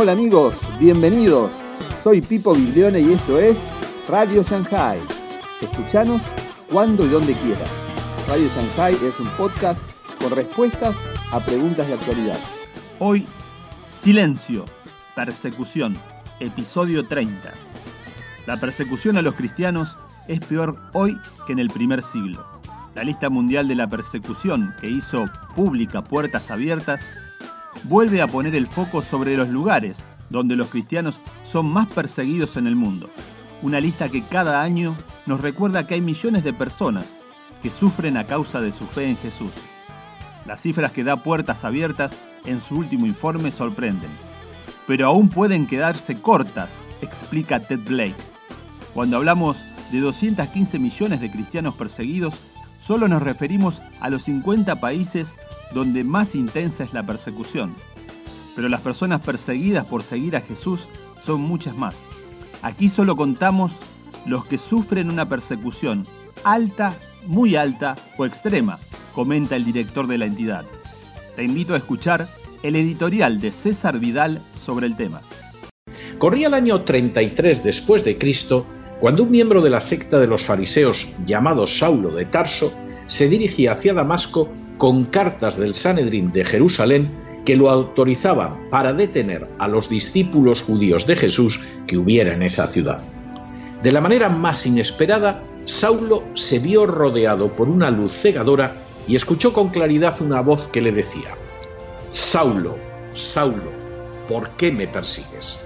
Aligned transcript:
Hola 0.00 0.12
amigos, 0.12 0.60
bienvenidos. 0.78 1.64
Soy 2.00 2.20
Pipo 2.20 2.54
Biglione 2.54 3.00
y 3.00 3.14
esto 3.14 3.36
es 3.36 3.66
Radio 4.08 4.44
Shanghai. 4.44 5.00
Escuchanos 5.60 6.30
cuando 6.70 7.04
y 7.04 7.08
donde 7.08 7.32
quieras. 7.32 7.68
Radio 8.28 8.46
Shanghai 8.46 8.96
es 9.04 9.18
un 9.18 9.26
podcast 9.30 9.84
con 10.20 10.30
respuestas 10.30 11.02
a 11.32 11.44
preguntas 11.44 11.88
de 11.88 11.94
actualidad. 11.94 12.38
Hoy, 13.00 13.26
Silencio, 13.88 14.66
Persecución, 15.16 15.98
episodio 16.38 17.08
30. 17.08 17.52
La 18.46 18.56
persecución 18.56 19.16
a 19.16 19.22
los 19.22 19.34
cristianos 19.34 19.96
es 20.28 20.38
peor 20.38 20.78
hoy 20.92 21.18
que 21.44 21.54
en 21.54 21.58
el 21.58 21.70
primer 21.70 22.04
siglo. 22.04 22.46
La 22.94 23.02
lista 23.02 23.30
mundial 23.30 23.66
de 23.66 23.74
la 23.74 23.88
persecución 23.88 24.76
que 24.80 24.88
hizo 24.88 25.28
pública 25.56 26.04
Puertas 26.04 26.52
Abiertas 26.52 27.04
vuelve 27.84 28.22
a 28.22 28.26
poner 28.26 28.54
el 28.54 28.66
foco 28.66 29.02
sobre 29.02 29.36
los 29.36 29.48
lugares 29.48 30.04
donde 30.30 30.56
los 30.56 30.68
cristianos 30.68 31.20
son 31.44 31.66
más 31.66 31.86
perseguidos 31.86 32.56
en 32.56 32.66
el 32.66 32.76
mundo. 32.76 33.08
Una 33.62 33.80
lista 33.80 34.08
que 34.08 34.22
cada 34.22 34.62
año 34.62 34.96
nos 35.26 35.40
recuerda 35.40 35.86
que 35.86 35.94
hay 35.94 36.00
millones 36.00 36.44
de 36.44 36.52
personas 36.52 37.16
que 37.62 37.70
sufren 37.70 38.16
a 38.16 38.26
causa 38.26 38.60
de 38.60 38.72
su 38.72 38.84
fe 38.84 39.08
en 39.08 39.16
Jesús. 39.16 39.52
Las 40.46 40.60
cifras 40.62 40.92
que 40.92 41.04
da 41.04 41.22
Puertas 41.22 41.64
Abiertas 41.64 42.16
en 42.44 42.60
su 42.60 42.76
último 42.76 43.06
informe 43.06 43.50
sorprenden, 43.50 44.10
pero 44.86 45.06
aún 45.06 45.28
pueden 45.28 45.66
quedarse 45.66 46.20
cortas, 46.20 46.80
explica 47.02 47.60
Ted 47.60 47.80
Blake. 47.84 48.16
Cuando 48.94 49.16
hablamos 49.16 49.62
de 49.90 50.00
215 50.00 50.78
millones 50.78 51.20
de 51.20 51.30
cristianos 51.30 51.74
perseguidos, 51.74 52.34
solo 52.78 53.08
nos 53.08 53.22
referimos 53.22 53.82
a 54.00 54.10
los 54.10 54.24
50 54.24 54.76
países 54.76 55.34
donde 55.72 56.04
más 56.04 56.34
intensa 56.34 56.84
es 56.84 56.92
la 56.92 57.04
persecución. 57.04 57.74
Pero 58.56 58.68
las 58.68 58.80
personas 58.80 59.20
perseguidas 59.20 59.86
por 59.86 60.02
seguir 60.02 60.36
a 60.36 60.40
Jesús 60.40 60.88
son 61.24 61.42
muchas 61.42 61.76
más. 61.76 62.04
Aquí 62.62 62.88
solo 62.88 63.16
contamos 63.16 63.76
los 64.26 64.44
que 64.46 64.58
sufren 64.58 65.10
una 65.10 65.28
persecución 65.28 66.06
alta, 66.44 66.94
muy 67.26 67.56
alta 67.56 67.96
o 68.16 68.26
extrema, 68.26 68.78
comenta 69.14 69.56
el 69.56 69.64
director 69.64 70.06
de 70.06 70.18
la 70.18 70.26
entidad. 70.26 70.64
Te 71.36 71.44
invito 71.44 71.74
a 71.74 71.78
escuchar 71.78 72.28
el 72.62 72.76
editorial 72.76 73.40
de 73.40 73.52
César 73.52 73.98
Vidal 73.98 74.42
sobre 74.54 74.86
el 74.86 74.96
tema. 74.96 75.22
Corría 76.18 76.48
el 76.48 76.54
año 76.54 76.82
33 76.82 77.62
después 77.62 78.04
de 78.04 78.18
Cristo 78.18 78.66
cuando 79.00 79.22
un 79.22 79.30
miembro 79.30 79.62
de 79.62 79.70
la 79.70 79.80
secta 79.80 80.18
de 80.18 80.26
los 80.26 80.42
fariseos 80.42 81.08
llamado 81.24 81.66
Saulo 81.66 82.10
de 82.10 82.24
Tarso 82.24 82.72
se 83.06 83.28
dirigía 83.28 83.72
hacia 83.72 83.94
Damasco 83.94 84.48
con 84.76 85.04
cartas 85.04 85.56
del 85.56 85.74
Sanedrín 85.74 86.32
de 86.32 86.44
Jerusalén 86.44 87.08
que 87.44 87.56
lo 87.56 87.70
autorizaban 87.70 88.68
para 88.70 88.92
detener 88.92 89.48
a 89.58 89.68
los 89.68 89.88
discípulos 89.88 90.62
judíos 90.62 91.06
de 91.06 91.16
Jesús 91.16 91.60
que 91.86 91.96
hubiera 91.96 92.34
en 92.34 92.42
esa 92.42 92.66
ciudad. 92.66 93.00
De 93.82 93.92
la 93.92 94.00
manera 94.00 94.28
más 94.28 94.66
inesperada, 94.66 95.44
Saulo 95.64 96.24
se 96.34 96.58
vio 96.58 96.86
rodeado 96.86 97.54
por 97.54 97.68
una 97.68 97.90
luz 97.90 98.12
cegadora 98.12 98.74
y 99.06 99.16
escuchó 99.16 99.52
con 99.52 99.68
claridad 99.68 100.20
una 100.20 100.40
voz 100.40 100.68
que 100.68 100.82
le 100.82 100.92
decía, 100.92 101.36
Saulo, 102.10 102.76
Saulo, 103.14 103.70
¿por 104.28 104.50
qué 104.50 104.72
me 104.72 104.86
persigues? 104.86 105.58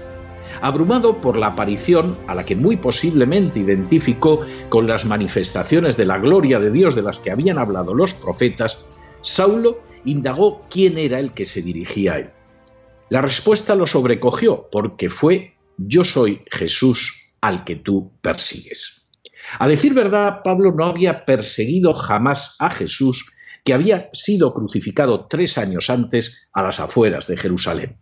Abrumado 0.61 1.19
por 1.21 1.37
la 1.37 1.47
aparición, 1.47 2.17
a 2.27 2.35
la 2.35 2.45
que 2.45 2.55
muy 2.55 2.77
posiblemente 2.77 3.59
identificó 3.59 4.41
con 4.69 4.87
las 4.87 5.05
manifestaciones 5.05 5.97
de 5.97 6.05
la 6.05 6.17
gloria 6.17 6.59
de 6.59 6.71
Dios 6.71 6.95
de 6.95 7.01
las 7.01 7.19
que 7.19 7.31
habían 7.31 7.57
hablado 7.57 7.93
los 7.93 8.13
profetas, 8.13 8.85
Saulo 9.21 9.81
indagó 10.05 10.65
quién 10.69 10.97
era 10.97 11.19
el 11.19 11.33
que 11.33 11.45
se 11.45 11.61
dirigía 11.61 12.13
a 12.13 12.19
él. 12.19 12.29
La 13.09 13.21
respuesta 13.21 13.75
lo 13.75 13.85
sobrecogió 13.85 14.69
porque 14.71 15.09
fue 15.09 15.55
Yo 15.77 16.03
soy 16.03 16.41
Jesús 16.51 17.35
al 17.41 17.63
que 17.63 17.75
tú 17.75 18.13
persigues. 18.21 19.09
A 19.59 19.67
decir 19.67 19.93
verdad, 19.93 20.39
Pablo 20.43 20.71
no 20.71 20.85
había 20.85 21.25
perseguido 21.25 21.93
jamás 21.93 22.55
a 22.59 22.69
Jesús, 22.69 23.31
que 23.63 23.73
había 23.73 24.09
sido 24.13 24.53
crucificado 24.53 25.27
tres 25.27 25.57
años 25.57 25.89
antes 25.89 26.49
a 26.53 26.63
las 26.63 26.79
afueras 26.79 27.27
de 27.27 27.37
Jerusalén. 27.37 27.97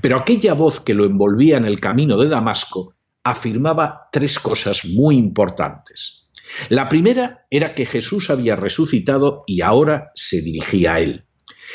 Pero 0.00 0.18
aquella 0.18 0.54
voz 0.54 0.80
que 0.80 0.94
lo 0.94 1.04
envolvía 1.04 1.56
en 1.56 1.64
el 1.64 1.80
camino 1.80 2.16
de 2.16 2.28
Damasco 2.28 2.94
afirmaba 3.22 4.08
tres 4.12 4.38
cosas 4.38 4.84
muy 4.84 5.16
importantes. 5.16 6.28
La 6.68 6.88
primera 6.88 7.46
era 7.50 7.74
que 7.74 7.86
Jesús 7.86 8.30
había 8.30 8.56
resucitado 8.56 9.44
y 9.46 9.62
ahora 9.62 10.10
se 10.14 10.40
dirigía 10.42 10.94
a 10.94 11.00
él. 11.00 11.24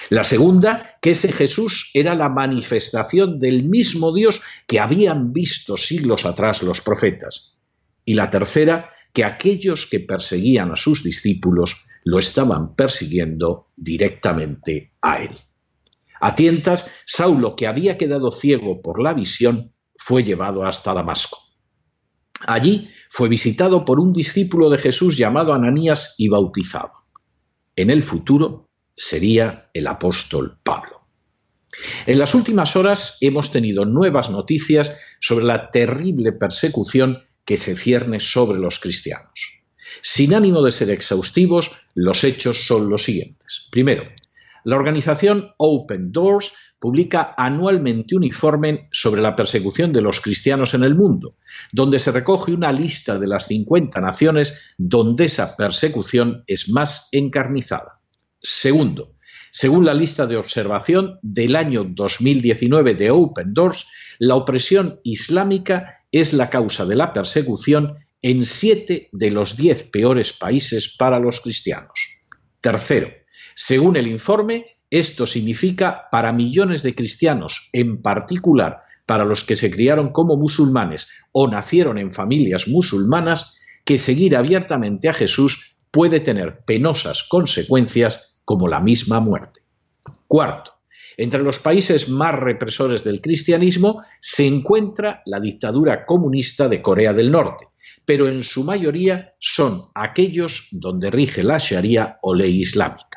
La 0.10 0.24
segunda, 0.24 0.98
que 1.02 1.12
ese 1.12 1.32
Jesús 1.32 1.92
era 1.94 2.16
la 2.16 2.30
manifestación 2.30 3.40
del 3.40 3.66
mismo 3.66 4.14
Dios 4.14 4.42
que 4.68 4.80
habían 4.80 5.34
visto 5.34 5.78
siglos 5.78 6.26
atrás 6.26 6.64
los 6.64 6.82
profetas. 6.82 7.58
Y 8.06 8.14
la 8.14 8.30
tercera, 8.30 8.90
que 9.14 9.26
aquellos 9.26 9.88
que 9.88 10.00
perseguían 10.00 10.72
a 10.72 10.76
sus 10.76 11.04
discípulos 11.04 11.76
lo 12.04 12.18
estaban 12.18 12.76
persiguiendo 12.76 13.68
directamente 13.76 14.94
a 15.02 15.22
él. 15.22 15.38
A 16.22 16.36
tientas, 16.36 16.90
Saulo, 17.06 17.56
que 17.56 17.68
había 17.68 17.98
quedado 17.98 18.32
ciego 18.32 18.82
por 18.82 19.02
la 19.02 19.14
visión, 19.14 19.72
fue 19.98 20.24
llevado 20.24 20.64
hasta 20.64 20.94
Damasco. 20.94 21.38
Allí 22.48 22.90
fue 23.10 23.28
visitado 23.28 23.84
por 23.86 24.00
un 24.00 24.14
discípulo 24.14 24.70
de 24.70 24.78
Jesús 24.78 25.18
llamado 25.18 25.54
Ananías 25.54 26.16
y 26.18 26.30
bautizado. 26.30 26.92
En 27.76 27.90
el 27.90 28.04
futuro 28.04 28.70
sería 28.96 29.70
el 29.74 29.88
apóstol 29.88 30.60
Pablo. 30.64 31.02
En 32.06 32.20
las 32.20 32.36
últimas 32.36 32.76
horas 32.76 33.18
hemos 33.22 33.52
tenido 33.52 33.86
nuevas 33.86 34.30
noticias 34.30 34.96
sobre 35.20 35.46
la 35.46 35.72
terrible 35.72 36.34
persecución 36.34 37.24
que 37.46 37.58
se 37.58 37.76
cierne 37.76 38.20
sobre 38.20 38.60
los 38.60 38.80
cristianos. 38.80 39.64
Sin 40.02 40.34
ánimo 40.34 40.62
de 40.62 40.72
ser 40.72 40.90
exhaustivos, 40.90 41.72
los 41.96 42.24
hechos 42.24 42.66
son 42.66 42.90
los 42.90 43.04
siguientes. 43.04 43.68
Primero, 43.72 44.04
la 44.64 44.76
organización 44.76 45.52
Open 45.58 46.12
Doors 46.12 46.54
publica 46.80 47.36
anualmente 47.38 48.16
un 48.16 48.24
informe 48.24 48.90
sobre 48.92 49.22
la 49.22 49.36
persecución 49.36 49.94
de 49.94 50.02
los 50.02 50.20
cristianos 50.20 50.74
en 50.74 50.84
el 50.84 50.96
mundo, 50.96 51.36
donde 51.72 52.00
se 52.00 52.12
recoge 52.12 52.54
una 52.54 52.72
lista 52.72 53.20
de 53.20 53.28
las 53.28 53.48
50 53.48 54.02
naciones 54.02 54.76
donde 54.78 55.26
esa 55.26 55.56
persecución 55.56 56.44
es 56.48 56.70
más 56.70 57.08
encarnizada. 57.12 58.02
Segundo, 58.42 59.14
según 59.52 59.86
la 59.86 59.94
lista 59.94 60.26
de 60.26 60.38
observación 60.38 61.20
del 61.22 61.56
año 61.56 61.84
2019 61.84 62.96
de 62.96 63.12
Open 63.12 63.54
Doors, 63.54 63.86
la 64.18 64.36
opresión 64.36 65.00
islámica 65.04 66.06
es 66.12 66.34
la 66.34 66.50
causa 66.50 66.86
de 66.86 66.96
la 66.96 67.14
persecución 67.14 67.98
en 68.22 68.46
siete 68.46 69.10
de 69.12 69.32
los 69.32 69.58
diez 69.58 69.84
peores 69.84 70.34
países 70.34 70.96
para 70.98 71.20
los 71.20 71.42
cristianos. 71.42 72.20
Tercero, 72.60 73.10
según 73.56 73.96
el 73.96 74.08
informe, 74.08 74.78
esto 74.90 75.26
significa 75.26 76.10
para 76.12 76.34
millones 76.34 76.84
de 76.84 76.94
cristianos, 76.94 77.70
en 77.72 78.02
particular 78.02 78.82
para 79.06 79.26
los 79.26 79.44
que 79.44 79.56
se 79.56 79.72
criaron 79.72 80.12
como 80.12 80.38
musulmanes 80.38 81.08
o 81.32 81.48
nacieron 81.48 81.98
en 81.98 82.12
familias 82.12 82.68
musulmanas, 82.68 83.56
que 83.86 83.98
seguir 83.98 84.36
abiertamente 84.36 85.10
a 85.10 85.14
Jesús 85.14 85.78
puede 85.92 86.20
tener 86.20 86.64
penosas 86.66 87.24
consecuencias 87.24 88.42
como 88.46 88.68
la 88.68 88.80
misma 88.80 89.20
muerte. 89.20 89.62
Cuarto, 90.28 90.72
entre 91.18 91.44
los 91.44 91.60
países 91.60 92.10
más 92.10 92.40
represores 92.40 93.04
del 93.04 93.22
cristianismo 93.22 94.02
se 94.20 94.48
encuentra 94.48 95.22
la 95.26 95.40
dictadura 95.40 96.06
comunista 96.06 96.70
de 96.70 96.82
Corea 96.82 97.14
del 97.14 97.32
Norte, 97.32 97.68
pero 98.06 98.28
en 98.28 98.44
su 98.44 98.64
mayoría 98.64 99.34
son 99.40 99.84
aquellos 99.94 100.68
donde 100.72 101.12
rige 101.12 101.44
la 101.44 101.58
Sharia 101.58 102.18
o 102.22 102.34
ley 102.34 102.62
islámica. 102.62 103.11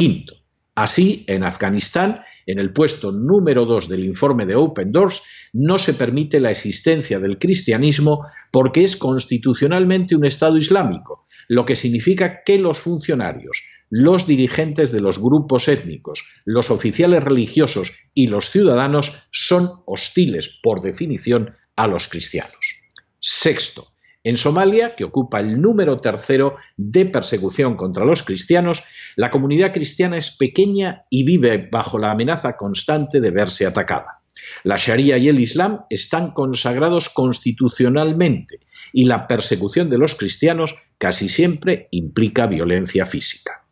Quinto, 0.00 0.34
así 0.74 1.26
en 1.28 1.44
Afganistán, 1.44 2.22
en 2.46 2.58
el 2.58 2.72
puesto 2.72 3.12
número 3.12 3.66
2 3.66 3.86
del 3.86 4.02
informe 4.06 4.46
de 4.46 4.54
Open 4.54 4.92
Doors, 4.92 5.22
no 5.52 5.76
se 5.76 5.92
permite 5.92 6.40
la 6.40 6.50
existencia 6.50 7.20
del 7.20 7.38
cristianismo 7.38 8.24
porque 8.50 8.82
es 8.82 8.96
constitucionalmente 8.96 10.16
un 10.16 10.24
Estado 10.24 10.56
islámico, 10.56 11.26
lo 11.48 11.66
que 11.66 11.76
significa 11.76 12.42
que 12.44 12.58
los 12.58 12.78
funcionarios, 12.78 13.62
los 13.90 14.26
dirigentes 14.26 14.90
de 14.90 15.02
los 15.02 15.18
grupos 15.18 15.68
étnicos, 15.68 16.24
los 16.46 16.70
oficiales 16.70 17.22
religiosos 17.22 17.92
y 18.14 18.28
los 18.28 18.48
ciudadanos 18.48 19.28
son 19.32 19.68
hostiles 19.84 20.60
por 20.62 20.80
definición 20.80 21.54
a 21.76 21.86
los 21.86 22.08
cristianos. 22.08 22.56
Sexto, 23.18 23.88
en 24.22 24.36
Somalia, 24.36 24.94
que 24.94 25.04
ocupa 25.04 25.40
el 25.40 25.60
número 25.60 26.00
tercero 26.00 26.56
de 26.76 27.06
persecución 27.06 27.76
contra 27.76 28.04
los 28.04 28.22
cristianos, 28.22 28.82
la 29.16 29.30
comunidad 29.30 29.72
cristiana 29.72 30.18
es 30.18 30.36
pequeña 30.36 31.04
y 31.08 31.24
vive 31.24 31.68
bajo 31.70 31.98
la 31.98 32.10
amenaza 32.10 32.56
constante 32.56 33.20
de 33.20 33.30
verse 33.30 33.66
atacada. 33.66 34.20
La 34.64 34.76
Sharia 34.76 35.18
y 35.18 35.28
el 35.28 35.40
Islam 35.40 35.84
están 35.90 36.32
consagrados 36.32 37.08
constitucionalmente 37.08 38.60
y 38.92 39.04
la 39.04 39.26
persecución 39.26 39.88
de 39.88 39.98
los 39.98 40.14
cristianos 40.14 40.74
casi 40.98 41.28
siempre 41.28 41.88
implica 41.90 42.46
violencia 42.46 43.04
física. 43.06 43.66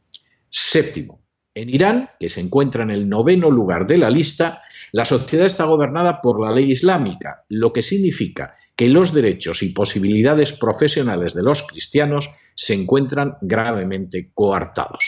Séptimo, 0.48 1.22
en 1.54 1.70
Irán, 1.70 2.10
que 2.20 2.28
se 2.28 2.40
encuentra 2.40 2.82
en 2.82 2.90
el 2.90 3.08
noveno 3.08 3.50
lugar 3.50 3.86
de 3.86 3.98
la 3.98 4.10
lista, 4.10 4.62
La 4.92 5.04
sociedad 5.04 5.46
está 5.46 5.64
gobernada 5.64 6.20
por 6.20 6.40
la 6.40 6.52
ley 6.52 6.70
islámica, 6.70 7.44
lo 7.48 7.72
que 7.72 7.82
significa 7.82 8.54
que 8.76 8.88
los 8.88 9.12
derechos 9.12 9.62
y 9.62 9.70
posibilidades 9.70 10.52
profesionales 10.52 11.34
de 11.34 11.42
los 11.42 11.62
cristianos 11.62 12.30
se 12.54 12.74
encuentran 12.74 13.36
gravemente 13.40 14.30
coartados. 14.32 15.04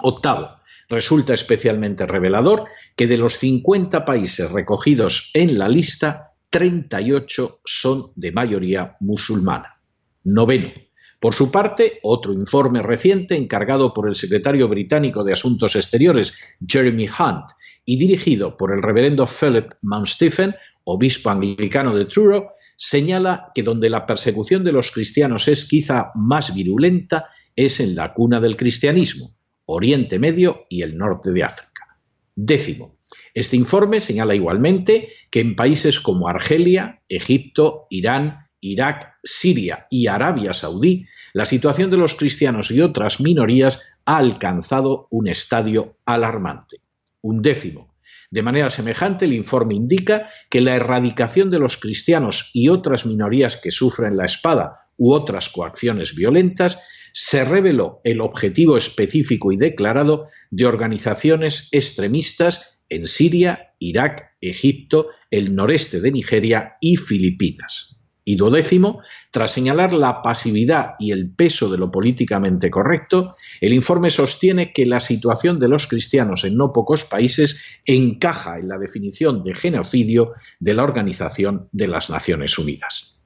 Octavo, 0.00 0.56
resulta 0.88 1.34
especialmente 1.34 2.06
revelador 2.06 2.64
que 2.94 3.06
de 3.06 3.16
los 3.16 3.38
50 3.38 4.04
países 4.04 4.50
recogidos 4.50 5.30
en 5.34 5.58
la 5.58 5.68
lista, 5.68 6.32
38 6.50 7.60
son 7.64 8.12
de 8.14 8.32
mayoría 8.32 8.96
musulmana. 9.00 9.80
Noveno. 10.24 10.85
Por 11.20 11.34
su 11.34 11.50
parte, 11.50 11.98
otro 12.02 12.32
informe 12.32 12.82
reciente 12.82 13.36
encargado 13.36 13.94
por 13.94 14.08
el 14.08 14.14
secretario 14.14 14.68
británico 14.68 15.24
de 15.24 15.32
Asuntos 15.32 15.74
Exteriores, 15.74 16.34
Jeremy 16.66 17.08
Hunt, 17.08 17.46
y 17.84 17.96
dirigido 17.96 18.56
por 18.56 18.72
el 18.74 18.82
reverendo 18.82 19.26
Philip 19.26 19.72
Mount 19.82 20.08
Stephen, 20.08 20.54
obispo 20.84 21.30
anglicano 21.30 21.96
de 21.96 22.04
Truro, 22.04 22.52
señala 22.76 23.50
que 23.54 23.62
donde 23.62 23.88
la 23.88 24.04
persecución 24.04 24.62
de 24.62 24.72
los 24.72 24.90
cristianos 24.90 25.48
es 25.48 25.64
quizá 25.64 26.10
más 26.14 26.54
virulenta 26.54 27.26
es 27.54 27.80
en 27.80 27.94
la 27.94 28.12
cuna 28.12 28.40
del 28.40 28.56
cristianismo, 28.56 29.30
Oriente 29.64 30.18
Medio 30.18 30.66
y 30.68 30.82
el 30.82 30.98
norte 30.98 31.30
de 31.32 31.44
África. 31.44 31.98
Décimo, 32.34 32.98
este 33.32 33.56
informe 33.56 34.00
señala 34.00 34.34
igualmente 34.34 35.08
que 35.30 35.40
en 35.40 35.56
países 35.56 36.00
como 36.00 36.28
Argelia, 36.28 37.02
Egipto, 37.08 37.86
Irán, 37.88 38.45
Irak, 38.72 39.16
Siria 39.22 39.86
y 39.90 40.06
Arabia 40.06 40.52
Saudí, 40.52 41.06
la 41.32 41.44
situación 41.44 41.90
de 41.90 41.96
los 41.96 42.14
cristianos 42.14 42.70
y 42.70 42.80
otras 42.80 43.20
minorías 43.20 43.82
ha 44.04 44.18
alcanzado 44.18 45.08
un 45.10 45.28
estadio 45.28 45.98
alarmante. 46.04 46.78
Un 47.20 47.42
décimo. 47.42 47.94
De 48.30 48.42
manera 48.42 48.70
semejante, 48.70 49.24
el 49.24 49.32
informe 49.32 49.74
indica 49.74 50.30
que 50.50 50.60
la 50.60 50.74
erradicación 50.74 51.50
de 51.50 51.58
los 51.58 51.76
cristianos 51.76 52.50
y 52.52 52.68
otras 52.68 53.06
minorías 53.06 53.56
que 53.56 53.70
sufren 53.70 54.16
la 54.16 54.24
espada 54.24 54.90
u 54.96 55.12
otras 55.12 55.48
coacciones 55.48 56.14
violentas 56.14 56.82
se 57.12 57.44
reveló 57.44 58.00
el 58.04 58.20
objetivo 58.20 58.76
específico 58.76 59.52
y 59.52 59.56
declarado 59.56 60.26
de 60.50 60.66
organizaciones 60.66 61.68
extremistas 61.72 62.78
en 62.88 63.06
Siria, 63.06 63.74
Irak, 63.78 64.36
Egipto, 64.40 65.08
el 65.30 65.54
noreste 65.54 66.00
de 66.00 66.12
Nigeria 66.12 66.76
y 66.80 66.96
Filipinas. 66.96 67.95
Y 68.28 68.34
duodécimo, 68.34 69.02
tras 69.30 69.52
señalar 69.52 69.92
la 69.92 70.20
pasividad 70.20 70.94
y 70.98 71.12
el 71.12 71.30
peso 71.30 71.70
de 71.70 71.78
lo 71.78 71.92
políticamente 71.92 72.70
correcto, 72.72 73.36
el 73.60 73.72
informe 73.72 74.10
sostiene 74.10 74.72
que 74.72 74.84
la 74.84 74.98
situación 74.98 75.60
de 75.60 75.68
los 75.68 75.86
cristianos 75.86 76.42
en 76.42 76.56
no 76.56 76.72
pocos 76.72 77.04
países 77.04 77.62
encaja 77.84 78.58
en 78.58 78.66
la 78.66 78.78
definición 78.78 79.44
de 79.44 79.54
genocidio 79.54 80.32
de 80.58 80.74
la 80.74 80.82
Organización 80.82 81.68
de 81.70 81.86
las 81.86 82.10
Naciones 82.10 82.58
Unidas. 82.58 83.20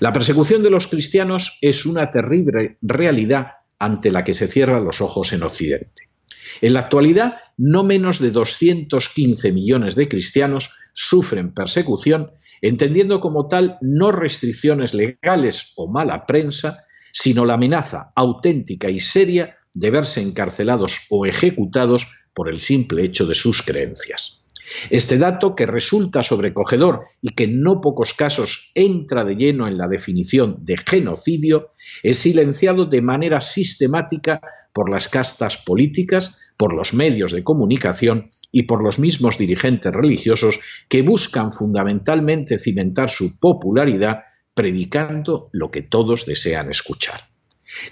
La 0.00 0.12
persecución 0.12 0.64
de 0.64 0.70
los 0.70 0.88
cristianos 0.88 1.56
es 1.60 1.86
una 1.86 2.10
terrible 2.10 2.76
realidad 2.82 3.52
ante 3.78 4.10
la 4.10 4.24
que 4.24 4.34
se 4.34 4.48
cierran 4.48 4.84
los 4.84 5.00
ojos 5.00 5.32
en 5.32 5.44
Occidente. 5.44 6.08
En 6.60 6.72
la 6.72 6.80
actualidad, 6.80 7.36
no 7.56 7.84
menos 7.84 8.18
de 8.18 8.32
215 8.32 9.52
millones 9.52 9.94
de 9.94 10.08
cristianos 10.08 10.70
sufren 10.92 11.54
persecución 11.54 12.32
entendiendo 12.62 13.20
como 13.20 13.48
tal 13.48 13.78
no 13.80 14.12
restricciones 14.12 14.94
legales 14.94 15.72
o 15.76 15.90
mala 15.90 16.26
prensa, 16.26 16.84
sino 17.12 17.44
la 17.44 17.54
amenaza 17.54 18.12
auténtica 18.14 18.90
y 18.90 19.00
seria 19.00 19.56
de 19.74 19.90
verse 19.90 20.20
encarcelados 20.20 21.00
o 21.10 21.26
ejecutados 21.26 22.06
por 22.34 22.48
el 22.48 22.58
simple 22.58 23.04
hecho 23.04 23.26
de 23.26 23.34
sus 23.34 23.62
creencias. 23.62 24.39
Este 24.90 25.18
dato, 25.18 25.54
que 25.54 25.66
resulta 25.66 26.22
sobrecogedor 26.22 27.06
y 27.20 27.30
que 27.30 27.44
en 27.44 27.62
no 27.62 27.80
pocos 27.80 28.14
casos 28.14 28.70
entra 28.74 29.24
de 29.24 29.36
lleno 29.36 29.68
en 29.68 29.78
la 29.78 29.88
definición 29.88 30.58
de 30.60 30.76
genocidio, 30.78 31.70
es 32.02 32.18
silenciado 32.18 32.86
de 32.86 33.02
manera 33.02 33.40
sistemática 33.40 34.40
por 34.72 34.90
las 34.90 35.08
castas 35.08 35.56
políticas, 35.56 36.38
por 36.56 36.74
los 36.74 36.94
medios 36.94 37.32
de 37.32 37.42
comunicación 37.42 38.30
y 38.52 38.64
por 38.64 38.82
los 38.82 38.98
mismos 38.98 39.38
dirigentes 39.38 39.92
religiosos 39.92 40.60
que 40.88 41.02
buscan 41.02 41.52
fundamentalmente 41.52 42.58
cimentar 42.58 43.10
su 43.10 43.38
popularidad 43.38 44.24
predicando 44.54 45.48
lo 45.52 45.70
que 45.70 45.82
todos 45.82 46.26
desean 46.26 46.70
escuchar. 46.70 47.29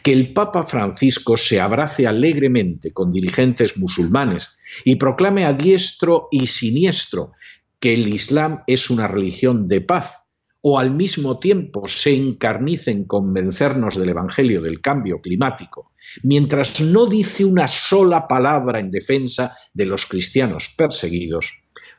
Que 0.03 0.13
el 0.13 0.33
Papa 0.33 0.65
Francisco 0.65 1.37
se 1.37 1.61
abrace 1.61 2.07
alegremente 2.07 2.93
con 2.93 3.13
dirigentes 3.13 3.77
musulmanes 3.77 4.51
y 4.85 4.97
proclame 4.97 5.45
a 5.45 5.53
diestro 5.53 6.29
y 6.31 6.47
siniestro 6.47 7.33
que 7.81 7.95
el 7.95 8.09
Islam 8.09 8.63
es 8.67 8.91
una 8.91 9.07
religión 9.07 9.69
de 9.69 9.81
paz, 9.81 10.29
o 10.61 10.79
al 10.79 10.91
mismo 10.91 11.39
tiempo 11.39 11.87
se 11.87 12.15
encarnice 12.15 12.91
en 12.91 13.05
convencernos 13.05 13.97
del 13.97 14.09
Evangelio 14.09 14.61
del 14.61 14.81
cambio 14.81 15.21
climático, 15.21 15.93
mientras 16.23 16.81
no 16.81 17.07
dice 17.07 17.45
una 17.45 17.69
sola 17.69 18.27
palabra 18.27 18.81
en 18.81 18.91
defensa 18.91 19.57
de 19.73 19.87
los 19.87 20.07
cristianos 20.07 20.75
perseguidos, 20.77 21.53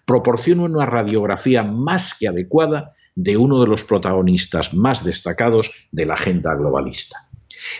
proporciona 0.05 0.63
una 0.63 0.85
radiografía 0.85 1.63
más 1.63 2.13
que 2.13 2.27
adecuada 2.27 2.93
de 3.15 3.37
uno 3.37 3.61
de 3.61 3.67
los 3.67 3.83
protagonistas 3.83 4.73
más 4.73 5.03
destacados 5.03 5.71
de 5.91 6.05
la 6.05 6.15
agenda 6.15 6.55
globalista. 6.55 7.28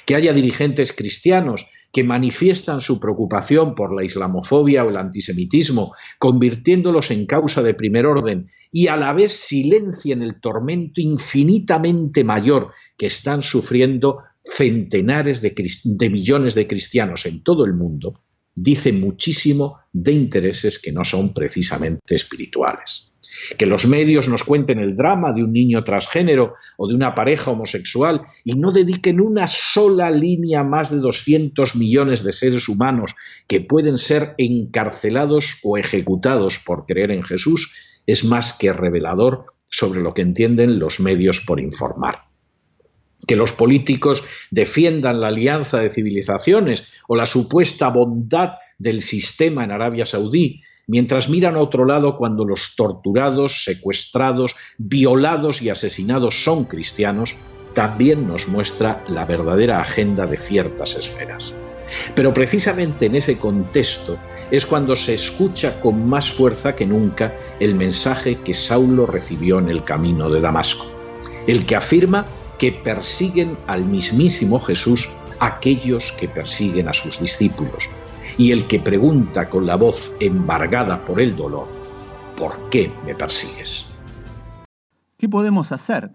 Que 0.05 0.15
haya 0.15 0.33
dirigentes 0.33 0.93
cristianos 0.93 1.65
que 1.91 2.03
manifiestan 2.03 2.81
su 2.81 2.99
preocupación 2.99 3.73
por 3.73 3.95
la 3.95 4.03
islamofobia 4.03 4.83
o 4.83 4.89
el 4.89 4.97
antisemitismo, 4.97 5.93
convirtiéndolos 6.19 7.11
en 7.11 7.25
causa 7.25 7.63
de 7.63 7.73
primer 7.73 8.05
orden, 8.05 8.51
y 8.71 8.87
a 8.87 8.95
la 8.95 9.13
vez 9.13 9.31
silencien 9.31 10.21
el 10.21 10.39
tormento 10.39 11.01
infinitamente 11.01 12.23
mayor 12.23 12.71
que 12.97 13.07
están 13.07 13.41
sufriendo 13.41 14.19
centenares 14.43 15.41
de, 15.41 16.09
millones 16.09 16.55
de 16.55 16.67
cristianos 16.67 17.25
en 17.25 17.43
todo 17.43 17.65
el 17.65 17.73
mundo, 17.73 18.21
dice 18.55 18.91
muchísimo 18.91 19.77
de 19.91 20.11
intereses 20.11 20.79
que 20.79 20.91
no 20.91 21.03
son 21.03 21.33
precisamente 21.33 22.15
espirituales. 22.15 23.15
Que 23.57 23.65
los 23.65 23.85
medios 23.85 24.27
nos 24.27 24.43
cuenten 24.43 24.79
el 24.79 24.95
drama 24.95 25.33
de 25.33 25.43
un 25.43 25.53
niño 25.53 25.83
transgénero 25.83 26.55
o 26.77 26.87
de 26.87 26.95
una 26.95 27.15
pareja 27.15 27.51
homosexual 27.51 28.21
y 28.43 28.53
no 28.53 28.71
dediquen 28.71 29.21
una 29.21 29.47
sola 29.47 30.11
línea 30.11 30.61
a 30.61 30.63
más 30.63 30.91
de 30.91 30.97
200 30.97 31.75
millones 31.75 32.23
de 32.23 32.31
seres 32.31 32.67
humanos 32.69 33.15
que 33.47 33.61
pueden 33.61 33.97
ser 33.97 34.35
encarcelados 34.37 35.57
o 35.63 35.77
ejecutados 35.77 36.59
por 36.59 36.85
creer 36.85 37.11
en 37.11 37.23
Jesús 37.23 37.71
es 38.05 38.23
más 38.23 38.53
que 38.53 38.73
revelador 38.73 39.45
sobre 39.69 40.01
lo 40.01 40.13
que 40.13 40.23
entienden 40.23 40.79
los 40.79 40.99
medios 40.99 41.41
por 41.41 41.59
informar. 41.59 42.23
Que 43.27 43.35
los 43.35 43.51
políticos 43.51 44.23
defiendan 44.49 45.21
la 45.21 45.27
alianza 45.27 45.79
de 45.79 45.89
civilizaciones 45.89 46.87
o 47.07 47.15
la 47.15 47.25
supuesta 47.25 47.89
bondad 47.89 48.53
del 48.77 49.01
sistema 49.01 49.63
en 49.63 49.71
Arabia 49.71 50.05
Saudí, 50.05 50.63
mientras 50.89 51.29
miran 51.29 51.55
a 51.55 51.61
otro 51.61 51.85
lado 51.85 52.17
cuando 52.17 52.43
los 52.43 52.75
torturados, 52.75 53.63
secuestrados, 53.63 54.55
violados 54.79 55.61
y 55.61 55.69
asesinados 55.69 56.43
son 56.43 56.65
cristianos, 56.65 57.35
también 57.75 58.27
nos 58.27 58.47
muestra 58.47 59.03
la 59.07 59.23
verdadera 59.23 59.79
agenda 59.79 60.25
de 60.25 60.35
ciertas 60.35 60.95
esferas. 60.95 61.53
Pero 62.15 62.33
precisamente 62.33 63.05
en 63.05 63.15
ese 63.15 63.37
contexto 63.37 64.17
es 64.49 64.65
cuando 64.65 64.95
se 64.95 65.13
escucha 65.13 65.79
con 65.79 66.09
más 66.09 66.31
fuerza 66.31 66.75
que 66.75 66.87
nunca 66.87 67.35
el 67.59 67.75
mensaje 67.75 68.39
que 68.39 68.55
Saulo 68.55 69.05
recibió 69.05 69.59
en 69.59 69.69
el 69.69 69.83
camino 69.83 70.27
de 70.29 70.41
Damasco, 70.41 70.87
el 71.45 71.67
que 71.67 71.75
afirma 71.75 72.25
que 72.57 72.71
persiguen 72.71 73.57
al 73.67 73.85
mismísimo 73.85 74.59
Jesús 74.59 75.07
aquellos 75.39 76.13
que 76.19 76.27
persiguen 76.27 76.89
a 76.89 76.93
sus 76.93 77.19
discípulos, 77.19 77.87
y 78.39 78.53
el 78.53 78.67
que 78.67 78.79
pregunta 78.79 79.49
con 79.49 79.65
la 79.65 79.75
voz 79.75 80.15
embargada 80.21 81.03
por 81.03 81.19
el 81.19 81.35
dolor, 81.35 81.67
¿por 82.37 82.69
qué 82.69 82.89
me 83.05 83.13
persigues? 83.13 83.85
¿Qué 85.17 85.27
podemos 85.27 85.73
hacer? 85.73 86.13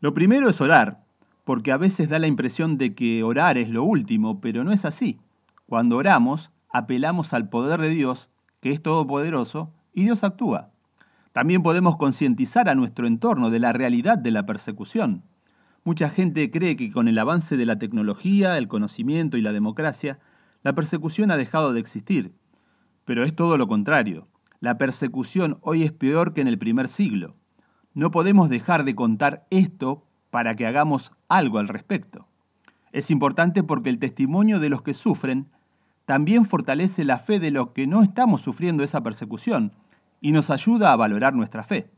Lo 0.00 0.12
primero 0.14 0.50
es 0.50 0.60
orar, 0.60 1.04
porque 1.44 1.70
a 1.70 1.76
veces 1.76 2.08
da 2.08 2.18
la 2.18 2.26
impresión 2.26 2.76
de 2.76 2.96
que 2.96 3.22
orar 3.22 3.56
es 3.56 3.70
lo 3.70 3.84
último, 3.84 4.40
pero 4.40 4.64
no 4.64 4.72
es 4.72 4.84
así. 4.84 5.20
Cuando 5.66 5.96
oramos, 5.96 6.50
apelamos 6.70 7.32
al 7.32 7.48
poder 7.48 7.80
de 7.80 7.90
Dios, 7.90 8.30
que 8.60 8.72
es 8.72 8.82
todopoderoso, 8.82 9.72
y 9.92 10.02
Dios 10.02 10.24
actúa. 10.24 10.72
También 11.32 11.62
podemos 11.62 11.96
concientizar 11.96 12.68
a 12.68 12.74
nuestro 12.74 13.06
entorno 13.06 13.50
de 13.50 13.60
la 13.60 13.72
realidad 13.72 14.18
de 14.18 14.32
la 14.32 14.44
persecución. 14.44 15.22
Mucha 15.84 16.08
gente 16.10 16.50
cree 16.50 16.74
que 16.74 16.90
con 16.90 17.06
el 17.06 17.16
avance 17.16 17.56
de 17.56 17.66
la 17.66 17.78
tecnología, 17.78 18.58
el 18.58 18.66
conocimiento 18.66 19.36
y 19.36 19.40
la 19.40 19.52
democracia, 19.52 20.18
la 20.64 20.74
persecución 20.74 21.30
ha 21.30 21.36
dejado 21.36 21.72
de 21.72 21.78
existir. 21.78 22.34
Pero 23.04 23.22
es 23.22 23.36
todo 23.36 23.58
lo 23.58 23.68
contrario. 23.68 24.26
La 24.60 24.78
persecución 24.78 25.58
hoy 25.60 25.84
es 25.84 25.92
peor 25.92 26.32
que 26.32 26.40
en 26.40 26.48
el 26.48 26.58
primer 26.58 26.88
siglo. 26.88 27.36
No 27.92 28.10
podemos 28.10 28.48
dejar 28.48 28.84
de 28.84 28.94
contar 28.94 29.46
esto 29.50 30.06
para 30.30 30.56
que 30.56 30.66
hagamos 30.66 31.12
algo 31.28 31.58
al 31.58 31.68
respecto. 31.68 32.26
Es 32.92 33.10
importante 33.10 33.62
porque 33.62 33.90
el 33.90 33.98
testimonio 33.98 34.58
de 34.58 34.70
los 34.70 34.80
que 34.80 34.94
sufren 34.94 35.50
también 36.06 36.46
fortalece 36.46 37.04
la 37.04 37.18
fe 37.18 37.38
de 37.38 37.50
los 37.50 37.70
que 37.70 37.86
no 37.86 38.02
estamos 38.02 38.40
sufriendo 38.40 38.82
esa 38.82 39.02
persecución 39.02 39.72
y 40.20 40.32
nos 40.32 40.48
ayuda 40.48 40.92
a 40.92 40.96
valorar 40.96 41.34
nuestra 41.34 41.62
fe. 41.62 41.90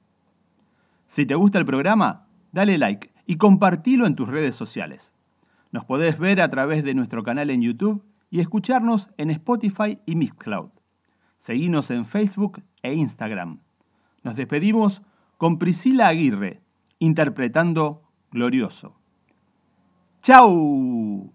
Si 1.06 1.25
te 1.25 1.37
gusta 1.37 1.61
el 1.61 1.66
programa, 1.66 2.26
dale 2.50 2.78
like 2.78 3.12
y 3.26 3.37
compartilo 3.37 4.06
en 4.06 4.16
tus 4.16 4.28
redes 4.28 4.56
sociales. 4.56 5.12
Nos 5.70 5.85
podés 5.85 6.18
ver 6.18 6.40
a 6.40 6.50
través 6.50 6.82
de 6.82 6.94
nuestro 6.94 7.23
canal 7.23 7.50
en 7.50 7.62
YouTube 7.62 8.04
y 8.37 8.40
escucharnos 8.40 9.09
en 9.16 9.31
Spotify 9.31 9.99
y 10.05 10.14
Mixcloud. 10.14 10.69
Seguinos 11.38 11.90
en 11.90 12.05
Facebook 12.05 12.62
e 12.83 12.93
Instagram. 12.93 13.61
Nos 14.23 14.37
despedimos 14.37 15.00
con 15.38 15.59
Priscila 15.59 16.09
Aguirre, 16.09 16.61
interpretando 16.99 18.02
Glorioso. 18.31 19.00
¡Chao! 20.23 21.33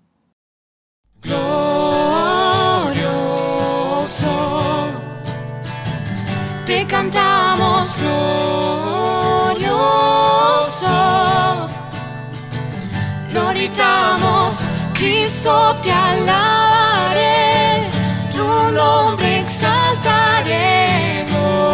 Glorioso, 1.24 1.42
te 6.68 6.86
cantamos 6.86 7.98
glorioso, 7.98 9.58
lo 13.34 13.48
gritamos, 13.50 14.01
Cristo 15.02 15.76
te 15.82 15.92
alabaré, 15.92 17.90
tu 18.36 18.46
nombre 18.72 19.40
exaltaremos. 19.40 21.71